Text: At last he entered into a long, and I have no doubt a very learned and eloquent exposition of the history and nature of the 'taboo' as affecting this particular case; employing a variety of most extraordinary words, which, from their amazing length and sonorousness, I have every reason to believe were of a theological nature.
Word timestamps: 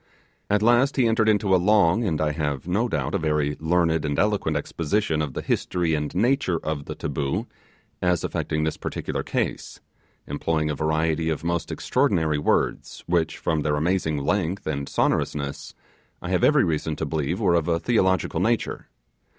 At 0.49 0.63
last 0.63 0.95
he 0.95 1.05
entered 1.05 1.29
into 1.29 1.53
a 1.53 1.61
long, 1.61 2.03
and 2.05 2.19
I 2.19 2.31
have 2.31 2.67
no 2.67 2.89
doubt 2.89 3.13
a 3.13 3.19
very 3.19 3.55
learned 3.59 4.03
and 4.03 4.17
eloquent 4.17 4.57
exposition 4.57 5.21
of 5.21 5.33
the 5.35 5.43
history 5.43 5.93
and 5.93 6.15
nature 6.15 6.57
of 6.65 6.85
the 6.85 6.95
'taboo' 6.95 7.45
as 8.01 8.23
affecting 8.23 8.63
this 8.63 8.77
particular 8.77 9.21
case; 9.21 9.79
employing 10.25 10.71
a 10.71 10.75
variety 10.75 11.29
of 11.29 11.43
most 11.43 11.71
extraordinary 11.71 12.39
words, 12.39 13.03
which, 13.05 13.37
from 13.37 13.61
their 13.61 13.75
amazing 13.75 14.17
length 14.17 14.65
and 14.65 14.89
sonorousness, 14.89 15.75
I 16.19 16.29
have 16.29 16.43
every 16.43 16.63
reason 16.63 16.95
to 16.95 17.05
believe 17.05 17.39
were 17.39 17.53
of 17.53 17.67
a 17.67 17.79
theological 17.79 18.39
nature. 18.39 18.87